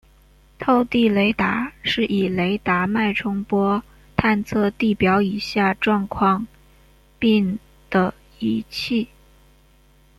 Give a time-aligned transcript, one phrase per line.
[0.57, 3.83] 透地雷达是以雷达脉冲波
[4.17, 6.47] 探测地表以下状况
[7.19, 9.09] 并的仪器。